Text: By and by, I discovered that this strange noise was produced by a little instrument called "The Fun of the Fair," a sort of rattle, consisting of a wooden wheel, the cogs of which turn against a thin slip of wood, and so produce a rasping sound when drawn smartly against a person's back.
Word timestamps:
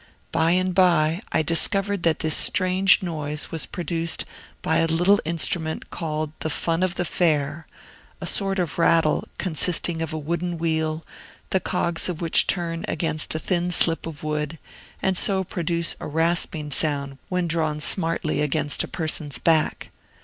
By 0.31 0.53
and 0.53 0.73
by, 0.73 1.21
I 1.31 1.43
discovered 1.43 2.01
that 2.01 2.21
this 2.21 2.35
strange 2.35 3.03
noise 3.03 3.51
was 3.51 3.67
produced 3.67 4.25
by 4.63 4.77
a 4.77 4.87
little 4.87 5.19
instrument 5.25 5.91
called 5.91 6.31
"The 6.39 6.49
Fun 6.49 6.81
of 6.81 6.95
the 6.95 7.05
Fair," 7.05 7.67
a 8.19 8.25
sort 8.25 8.57
of 8.57 8.79
rattle, 8.79 9.27
consisting 9.37 10.01
of 10.01 10.11
a 10.11 10.17
wooden 10.17 10.57
wheel, 10.57 11.05
the 11.51 11.59
cogs 11.59 12.09
of 12.09 12.19
which 12.19 12.47
turn 12.47 12.83
against 12.87 13.35
a 13.35 13.37
thin 13.37 13.71
slip 13.71 14.07
of 14.07 14.23
wood, 14.23 14.57
and 15.03 15.15
so 15.15 15.43
produce 15.43 15.95
a 15.99 16.07
rasping 16.07 16.71
sound 16.71 17.19
when 17.29 17.47
drawn 17.47 17.79
smartly 17.79 18.41
against 18.41 18.83
a 18.83 18.87
person's 18.87 19.37
back. 19.37 19.91